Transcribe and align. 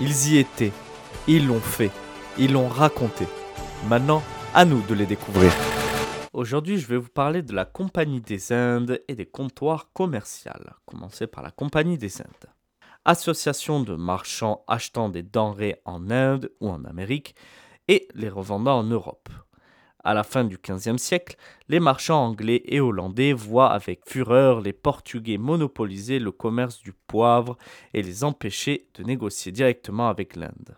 Ils 0.00 0.32
y 0.32 0.38
étaient, 0.38 0.70
ils 1.26 1.48
l'ont 1.48 1.58
fait, 1.58 1.90
ils 2.38 2.52
l'ont 2.52 2.68
raconté. 2.68 3.26
Maintenant, 3.88 4.22
à 4.54 4.64
nous 4.64 4.80
de 4.82 4.94
les 4.94 5.06
découvrir. 5.06 5.52
Aujourd'hui, 6.32 6.78
je 6.78 6.86
vais 6.86 6.96
vous 6.96 7.08
parler 7.08 7.42
de 7.42 7.52
la 7.52 7.64
Compagnie 7.64 8.20
des 8.20 8.52
Indes 8.52 9.02
et 9.08 9.16
des 9.16 9.26
comptoirs 9.26 9.90
commerciaux. 9.92 10.52
Commencer 10.86 11.26
par 11.26 11.42
la 11.42 11.50
Compagnie 11.50 11.98
des 11.98 12.20
Indes. 12.20 12.52
Association 13.04 13.80
de 13.80 13.96
marchands 13.96 14.62
achetant 14.68 15.08
des 15.08 15.24
denrées 15.24 15.80
en 15.84 16.12
Inde 16.12 16.52
ou 16.60 16.70
en 16.70 16.84
Amérique 16.84 17.34
et 17.88 18.06
les 18.14 18.28
revendant 18.28 18.78
en 18.78 18.84
Europe. 18.84 19.28
À 20.04 20.14
la 20.14 20.22
fin 20.22 20.44
du 20.44 20.58
XVe 20.58 20.96
siècle, 20.96 21.36
les 21.68 21.80
marchands 21.80 22.24
anglais 22.24 22.62
et 22.66 22.80
hollandais 22.80 23.32
voient 23.32 23.72
avec 23.72 24.08
fureur 24.08 24.60
les 24.60 24.72
Portugais 24.72 25.38
monopoliser 25.38 26.18
le 26.18 26.30
commerce 26.30 26.80
du 26.80 26.92
poivre 26.92 27.58
et 27.94 28.02
les 28.02 28.22
empêcher 28.22 28.88
de 28.94 29.02
négocier 29.02 29.50
directement 29.50 30.08
avec 30.08 30.36
l'Inde. 30.36 30.76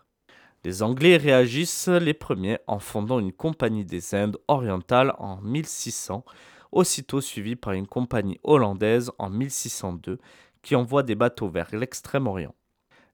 Les 0.65 0.83
Anglais 0.83 1.17
réagissent 1.17 1.89
les 1.89 2.13
premiers 2.13 2.59
en 2.67 2.79
fondant 2.79 3.19
une 3.19 3.33
compagnie 3.33 3.85
des 3.85 4.15
Indes 4.15 4.37
orientales 4.47 5.15
en 5.19 5.41
1600, 5.41 6.25
aussitôt 6.73 7.21
suivie 7.21 7.57
par 7.57 7.73
une 7.73 7.87
compagnie 7.87 8.39
hollandaise 8.43 9.11
en 9.19 9.31
1602 9.31 10.19
qui 10.63 10.77
envoie 10.77 11.03
des 11.03 11.15
bateaux 11.15 11.49
vers 11.49 11.75
l'extrême-orient. 11.75 12.55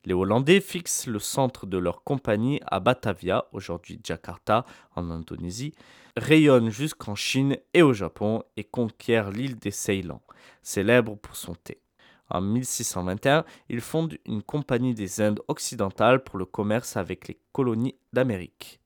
Les 0.07 0.13
Hollandais 0.13 0.61
fixent 0.61 1.05
le 1.05 1.19
centre 1.19 1.65
de 1.65 1.77
leur 1.77 2.01
compagnie 2.01 2.61
à 2.65 2.79
Batavia, 2.79 3.43
aujourd'hui 3.51 3.99
Jakarta, 4.01 4.65
en 4.95 5.09
Indonésie, 5.09 5.73
rayonnent 6.15 6.69
jusqu'en 6.69 7.13
Chine 7.13 7.57
et 7.73 7.81
au 7.81 7.91
Japon 7.91 8.41
et 8.55 8.63
conquièrent 8.63 9.31
l'île 9.31 9.57
des 9.59 9.71
Ceylan, 9.71 10.21
célèbre 10.61 11.17
pour 11.17 11.35
son 11.35 11.55
thé. 11.55 11.81
En 12.29 12.39
1621, 12.39 13.43
ils 13.67 13.81
fondent 13.81 14.17
une 14.25 14.43
compagnie 14.43 14.93
des 14.93 15.19
Indes 15.19 15.41
occidentales 15.49 16.23
pour 16.23 16.39
le 16.39 16.45
commerce 16.45 16.95
avec 16.95 17.27
les 17.27 17.41
colonies 17.51 17.97
d'Amérique. 18.13 18.79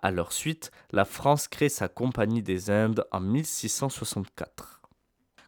À 0.00 0.10
leur 0.10 0.32
suite, 0.32 0.70
la 0.90 1.04
France 1.04 1.48
crée 1.48 1.68
sa 1.68 1.88
compagnie 1.88 2.42
des 2.42 2.70
Indes 2.70 3.04
en 3.12 3.20
1664. 3.20 4.80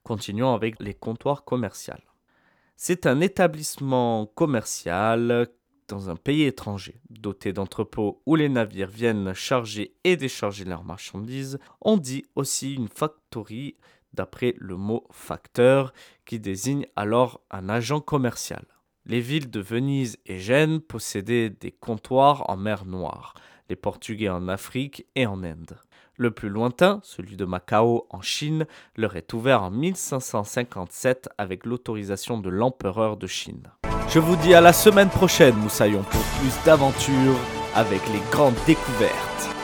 Continuons 0.03 0.53
avec 0.53 0.79
les 0.81 0.93
comptoirs 0.93 1.45
commerciaux. 1.45 1.95
C'est 2.81 3.07
un 3.07 3.21
établissement 3.21 4.27
commercial 4.27 5.49
dans 5.89 6.11
un 6.11 6.15
pays 6.15 6.45
étranger, 6.45 7.01
doté 7.11 7.53
d'entrepôts 7.53 8.23
où 8.25 8.37
les 8.37 8.49
navires 8.49 8.89
viennent 8.89 9.35
charger 9.35 9.97
et 10.05 10.17
décharger 10.17 10.65
leurs 10.65 10.85
marchandises. 10.85 11.59
On 11.81 11.97
dit 11.97 12.27
aussi 12.37 12.75
une 12.77 12.87
factory 12.87 13.75
d'après 14.13 14.55
le 14.59 14.77
mot 14.77 15.09
facteur 15.11 15.93
qui 16.25 16.39
désigne 16.39 16.87
alors 16.95 17.41
un 17.51 17.69
agent 17.69 18.01
commercial. 18.01 18.65
Les 19.07 19.21
villes 19.21 19.51
de 19.51 19.59
Venise 19.59 20.17
et 20.25 20.39
Gênes 20.39 20.81
possédaient 20.81 21.51
des 21.51 21.73
comptoirs 21.73 22.49
en 22.49 22.57
mer 22.57 22.85
Noire, 22.85 23.35
les 23.69 23.77
Portugais 23.77 24.29
en 24.29 24.47
Afrique 24.47 25.05
et 25.17 25.27
en 25.27 25.43
Inde. 25.43 25.81
Le 26.21 26.33
plus 26.33 26.49
lointain, 26.49 26.99
celui 27.05 27.37
de 27.37 27.45
Macao 27.45 28.09
en 28.11 28.21
Chine, 28.23 28.67
leur 28.97 29.15
est 29.15 29.33
ouvert 29.35 29.63
en 29.63 29.71
1557 29.71 31.29
avec 31.39 31.65
l'autorisation 31.65 32.39
de 32.39 32.49
l'empereur 32.49 33.17
de 33.17 33.29
Chine. 33.29 33.63
Je 34.09 34.19
vous 34.19 34.35
dis 34.35 34.53
à 34.53 34.61
la 34.61 34.73
semaine 34.73 35.11
prochaine, 35.11 35.55
Moussaillon, 35.55 36.03
pour 36.03 36.23
plus 36.41 36.65
d'aventures 36.65 37.39
avec 37.77 38.01
les 38.09 38.21
grandes 38.33 38.57
découvertes. 38.67 39.58